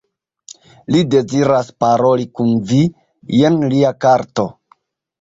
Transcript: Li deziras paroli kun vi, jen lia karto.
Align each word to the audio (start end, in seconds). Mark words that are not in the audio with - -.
Li 0.95 1.01
deziras 1.15 1.69
paroli 1.85 2.27
kun 2.41 2.51
vi, 2.73 2.83
jen 3.39 3.63
lia 3.79 3.97
karto. 4.09 4.53